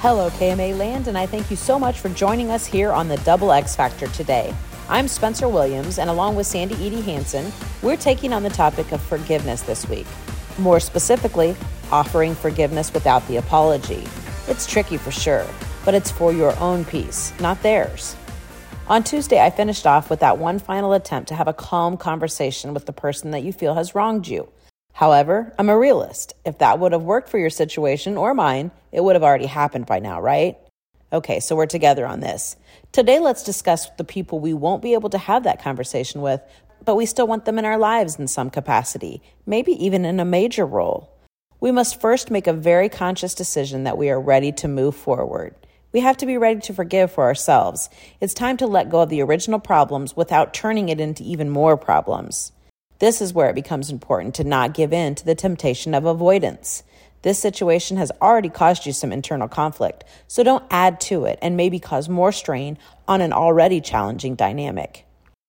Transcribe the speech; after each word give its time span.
Hello, 0.00 0.30
KMA 0.30 0.78
Land, 0.78 1.08
and 1.08 1.18
I 1.18 1.26
thank 1.26 1.50
you 1.50 1.56
so 1.56 1.76
much 1.76 1.98
for 1.98 2.08
joining 2.10 2.52
us 2.52 2.64
here 2.64 2.92
on 2.92 3.08
the 3.08 3.16
Double 3.16 3.50
X 3.50 3.74
Factor 3.74 4.06
today. 4.06 4.54
I'm 4.88 5.08
Spencer 5.08 5.48
Williams, 5.48 5.98
and 5.98 6.08
along 6.08 6.36
with 6.36 6.46
Sandy 6.46 6.76
Edie 6.76 7.00
Hanson, 7.00 7.50
we're 7.82 7.96
taking 7.96 8.32
on 8.32 8.44
the 8.44 8.48
topic 8.48 8.92
of 8.92 9.02
forgiveness 9.02 9.62
this 9.62 9.88
week. 9.88 10.06
More 10.56 10.78
specifically, 10.78 11.56
offering 11.90 12.36
forgiveness 12.36 12.94
without 12.94 13.26
the 13.26 13.38
apology. 13.38 14.04
It's 14.46 14.68
tricky 14.68 14.98
for 14.98 15.10
sure, 15.10 15.44
but 15.84 15.94
it's 15.94 16.12
for 16.12 16.32
your 16.32 16.56
own 16.60 16.84
peace, 16.84 17.32
not 17.40 17.60
theirs. 17.64 18.14
On 18.86 19.02
Tuesday, 19.02 19.44
I 19.44 19.50
finished 19.50 19.84
off 19.84 20.10
with 20.10 20.20
that 20.20 20.38
one 20.38 20.60
final 20.60 20.92
attempt 20.92 21.26
to 21.30 21.34
have 21.34 21.48
a 21.48 21.52
calm 21.52 21.96
conversation 21.96 22.72
with 22.72 22.86
the 22.86 22.92
person 22.92 23.32
that 23.32 23.42
you 23.42 23.52
feel 23.52 23.74
has 23.74 23.96
wronged 23.96 24.28
you. 24.28 24.48
However, 24.98 25.54
I'm 25.56 25.68
a 25.68 25.78
realist. 25.78 26.34
If 26.44 26.58
that 26.58 26.80
would 26.80 26.90
have 26.90 27.04
worked 27.04 27.28
for 27.28 27.38
your 27.38 27.50
situation 27.50 28.16
or 28.16 28.34
mine, 28.34 28.72
it 28.90 29.00
would 29.00 29.14
have 29.14 29.22
already 29.22 29.46
happened 29.46 29.86
by 29.86 30.00
now, 30.00 30.20
right? 30.20 30.58
Okay, 31.12 31.38
so 31.38 31.54
we're 31.54 31.66
together 31.66 32.04
on 32.04 32.18
this. 32.18 32.56
Today, 32.90 33.20
let's 33.20 33.44
discuss 33.44 33.88
the 33.90 34.02
people 34.02 34.40
we 34.40 34.52
won't 34.52 34.82
be 34.82 34.94
able 34.94 35.10
to 35.10 35.18
have 35.18 35.44
that 35.44 35.62
conversation 35.62 36.20
with, 36.20 36.40
but 36.84 36.96
we 36.96 37.06
still 37.06 37.28
want 37.28 37.44
them 37.44 37.60
in 37.60 37.64
our 37.64 37.78
lives 37.78 38.18
in 38.18 38.26
some 38.26 38.50
capacity, 38.50 39.22
maybe 39.46 39.70
even 39.84 40.04
in 40.04 40.18
a 40.18 40.24
major 40.24 40.66
role. 40.66 41.16
We 41.60 41.70
must 41.70 42.00
first 42.00 42.28
make 42.28 42.48
a 42.48 42.52
very 42.52 42.88
conscious 42.88 43.36
decision 43.36 43.84
that 43.84 43.98
we 43.98 44.10
are 44.10 44.20
ready 44.20 44.50
to 44.50 44.66
move 44.66 44.96
forward. 44.96 45.54
We 45.92 46.00
have 46.00 46.16
to 46.16 46.26
be 46.26 46.38
ready 46.38 46.58
to 46.62 46.74
forgive 46.74 47.12
for 47.12 47.22
ourselves. 47.22 47.88
It's 48.20 48.34
time 48.34 48.56
to 48.56 48.66
let 48.66 48.90
go 48.90 49.02
of 49.02 49.10
the 49.10 49.22
original 49.22 49.60
problems 49.60 50.16
without 50.16 50.52
turning 50.52 50.88
it 50.88 50.98
into 50.98 51.22
even 51.22 51.50
more 51.50 51.76
problems. 51.76 52.50
This 52.98 53.20
is 53.20 53.32
where 53.32 53.48
it 53.48 53.54
becomes 53.54 53.90
important 53.90 54.34
to 54.36 54.44
not 54.44 54.74
give 54.74 54.92
in 54.92 55.14
to 55.14 55.24
the 55.24 55.34
temptation 55.34 55.94
of 55.94 56.04
avoidance. 56.04 56.82
This 57.22 57.38
situation 57.38 57.96
has 57.96 58.12
already 58.20 58.48
caused 58.48 58.86
you 58.86 58.92
some 58.92 59.12
internal 59.12 59.48
conflict, 59.48 60.04
so 60.26 60.42
don't 60.42 60.64
add 60.70 61.00
to 61.02 61.24
it 61.24 61.38
and 61.42 61.56
maybe 61.56 61.78
cause 61.78 62.08
more 62.08 62.32
strain 62.32 62.78
on 63.06 63.20
an 63.20 63.32
already 63.32 63.80
challenging 63.80 64.34
dynamic. 64.34 65.04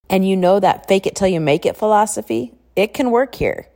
And 0.09 0.28
you 0.28 0.36
know 0.36 0.59
that 0.59 0.88
fake 0.88 1.06
it 1.06 1.16
till 1.16 1.28
you 1.28 1.39
make 1.39 1.66
it 1.66 1.78
philosophy? 1.78 2.53
It 2.75 2.94
can 2.94 3.11
work 3.11 3.36
here. 3.36 3.67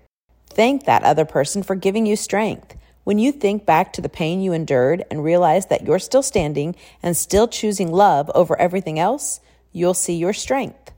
Thank 0.47 0.85
that 0.85 1.03
other 1.03 1.25
person 1.25 1.63
for 1.63 1.75
giving 1.75 2.05
you 2.05 2.15
strength. 2.15 2.75
When 3.03 3.19
you 3.19 3.31
think 3.31 3.65
back 3.65 3.91
to 3.93 4.01
the 4.01 4.09
pain 4.09 4.41
you 4.41 4.53
endured 4.53 5.03
and 5.11 5.23
realize 5.23 5.65
that 5.67 5.83
you're 5.83 5.99
still 5.99 6.23
standing 6.23 6.75
and 7.01 7.17
still 7.17 7.47
choosing 7.47 7.91
love 7.91 8.31
over 8.33 8.57
everything 8.59 8.97
else, 8.97 9.39
you'll 9.71 9.93
see 9.93 10.15
your 10.15 10.33
strength. 10.33 10.92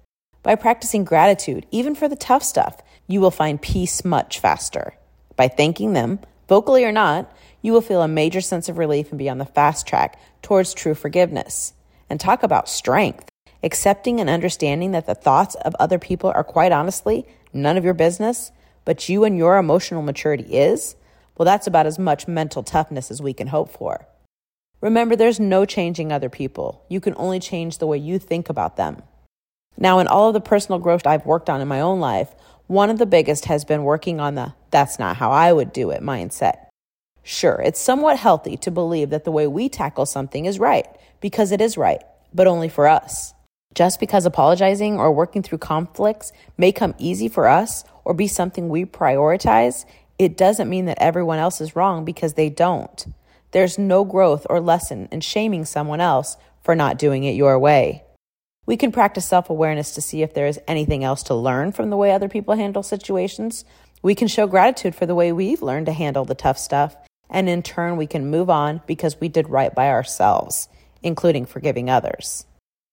By 0.46 0.54
practicing 0.54 1.06
gratitude, 1.06 1.66
even 1.72 1.96
for 1.96 2.08
the 2.08 2.16
tough 2.16 2.44
stuff, 2.44 2.80
you 3.08 3.20
will 3.20 3.32
find 3.32 3.60
peace 3.60 4.06
much 4.06 4.40
faster. 4.40 4.94
By 5.36 5.48
thanking 5.48 5.94
them, 5.94 6.20
vocally 6.48 6.86
or 6.86 6.92
not, 6.92 7.36
you 7.64 7.74
will 7.74 7.82
feel 7.82 8.04
a 8.04 8.08
major 8.08 8.42
sense 8.42 8.70
of 8.70 8.78
relief 8.78 9.10
and 9.10 9.18
be 9.18 9.28
on 9.28 9.40
the 9.40 9.46
fast 9.46 9.88
track 9.88 10.20
towards 10.44 10.76
true 10.76 10.94
forgiveness. 10.94 11.74
And 12.12 12.20
talk 12.20 12.44
about 12.44 12.70
strength. 12.70 13.28
Accepting 13.64 14.20
and 14.20 14.30
understanding 14.30 14.92
that 14.92 15.08
the 15.08 15.16
thoughts 15.16 15.56
of 15.56 15.76
other 15.80 15.98
people 15.98 16.30
are 16.30 16.44
quite 16.44 16.72
honestly 16.72 17.26
none 17.52 17.76
of 17.76 17.84
your 17.84 17.96
business, 17.96 18.52
but 18.86 19.10
you 19.10 19.24
and 19.24 19.40
your 19.40 19.58
emotional 19.58 20.04
maturity 20.04 20.44
is, 20.44 20.96
well, 21.40 21.46
that's 21.48 21.66
about 21.66 21.88
as 21.88 21.98
much 21.98 22.28
mental 22.28 22.62
toughness 22.62 23.10
as 23.10 23.20
we 23.20 23.34
can 23.34 23.48
hope 23.48 23.72
for. 23.72 24.06
Remember, 24.80 25.16
there's 25.16 25.40
no 25.40 25.66
changing 25.66 26.12
other 26.12 26.30
people. 26.30 26.86
You 26.88 27.02
can 27.02 27.16
only 27.18 27.40
change 27.40 27.80
the 27.80 27.88
way 27.88 27.98
you 27.98 28.20
think 28.20 28.48
about 28.48 28.78
them. 28.78 29.02
Now, 29.78 30.00
in 30.00 30.08
all 30.08 30.30
of 30.30 30.34
the 30.34 30.42
personal 30.42 30.80
growth 30.80 31.06
I've 31.06 31.26
worked 31.26 31.50
on 31.50 31.62
in 31.62 31.68
my 31.68 31.82
own 31.82 32.00
life, 32.00 32.34
one 32.68 32.90
of 32.90 32.98
the 32.98 33.06
biggest 33.06 33.46
has 33.46 33.66
been 33.66 33.84
working 33.84 34.20
on 34.20 34.36
the 34.36 34.54
that's 34.72 34.98
not 35.00 35.18
how 35.18 35.32
I 35.32 35.54
would 35.54 35.72
do 35.72 35.92
it 35.92 36.02
mindset. 36.02 36.68
Sure, 37.24 37.62
it's 37.64 37.80
somewhat 37.80 38.18
healthy 38.18 38.56
to 38.58 38.72
believe 38.72 39.10
that 39.10 39.24
the 39.24 39.32
way 39.32 39.48
we 39.48 39.68
tackle 39.68 40.06
something 40.06 40.46
is 40.46 40.60
right, 40.60 40.88
because 41.22 41.52
it 41.52 41.60
is 41.60 41.78
right, 41.78 42.02
but 42.34 42.48
only 42.48 42.70
for 42.70 42.88
us. 42.88 43.34
Just 43.74 44.00
because 44.00 44.26
apologizing 44.26 44.98
or 44.98 45.12
working 45.12 45.44
through 45.44 45.58
conflicts 45.58 46.32
may 46.58 46.72
come 46.72 46.96
easy 46.98 47.28
for 47.28 47.48
us 47.48 47.84
or 48.06 48.14
be 48.14 48.28
something 48.28 48.70
we 48.70 48.86
prioritize, 48.86 49.86
it 50.18 50.38
doesn't 50.38 50.70
mean 50.70 50.86
that 50.86 51.02
everyone 51.02 51.40
else 51.40 51.60
is 51.60 51.76
wrong 51.76 52.06
because 52.06 52.36
they 52.36 52.50
don't. 52.50 53.06
There's 53.52 53.78
no 53.78 54.06
growth 54.06 54.48
or 54.50 54.62
lesson 54.62 55.10
in 55.12 55.20
shaming 55.22 55.66
someone 55.66 56.00
else 56.00 56.38
for 56.64 56.74
not 56.74 56.98
doing 56.98 57.26
it 57.26 57.36
your 57.36 57.60
way. 57.60 58.05
We 58.66 58.78
can 58.78 58.92
practice 58.92 59.26
self 59.26 59.50
awareness 59.50 59.92
to 59.92 60.02
see 60.02 60.22
if 60.22 60.34
there 60.34 60.48
is 60.48 60.60
anything 60.68 61.04
else 61.04 61.24
to 61.24 61.36
learn 61.36 61.72
from 61.72 61.90
the 61.90 61.98
way 61.98 62.12
other 62.12 62.30
people 62.30 62.56
handle 62.56 62.84
situations. 62.84 63.66
We 64.02 64.16
can 64.16 64.28
show 64.28 64.48
gratitude 64.48 64.96
for 64.96 65.06
the 65.06 65.16
way 65.16 65.32
we've 65.32 65.62
learned 65.62 65.86
to 65.88 65.94
handle 65.94 66.26
the 66.26 66.36
tough 66.36 66.58
stuff. 66.58 66.96
And 67.30 67.50
in 67.50 67.64
turn, 67.64 67.98
we 67.98 68.08
can 68.08 68.30
move 68.30 68.50
on 68.50 68.82
because 68.86 69.20
we 69.20 69.30
did 69.30 69.50
right 69.50 69.74
by 69.74 69.90
ourselves, 69.90 70.68
including 71.02 71.46
forgiving 71.46 71.90
others. 71.90 72.46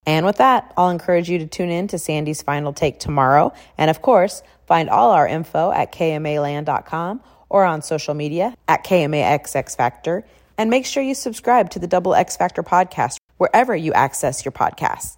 And 0.05 0.25
with 0.25 0.37
that, 0.37 0.73
I'll 0.75 0.89
encourage 0.89 1.29
you 1.29 1.39
to 1.39 1.47
tune 1.47 1.69
in 1.69 1.87
to 1.89 1.99
Sandy's 1.99 2.41
final 2.41 2.73
take 2.73 2.99
tomorrow. 2.99 3.53
And 3.77 3.89
of 3.89 4.01
course, 4.01 4.43
find 4.67 4.89
all 4.89 5.11
our 5.11 5.27
info 5.27 5.71
at 5.71 5.91
kmaland.com 5.93 7.21
or 7.49 7.63
on 7.63 7.81
social 7.81 8.13
media 8.13 8.55
at 8.67 8.83
KMAXX 8.83 9.77
Factor. 9.77 10.25
And 10.57 10.69
make 10.69 10.85
sure 10.85 11.01
you 11.01 11.15
subscribe 11.15 11.69
to 11.71 11.79
the 11.79 11.87
Double 11.87 12.13
X 12.13 12.35
Factor 12.35 12.63
podcast 12.63 13.17
wherever 13.37 13.75
you 13.75 13.93
access 13.93 14.43
your 14.43 14.51
podcasts. 14.51 15.17